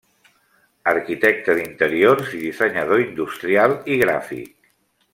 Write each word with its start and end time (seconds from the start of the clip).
Arquitecte 0.91 1.57
d'interiors 1.59 2.33
i 2.39 2.41
dissenyador 2.47 3.05
industrial 3.07 3.77
i 3.97 4.03
gràfic. 4.05 4.55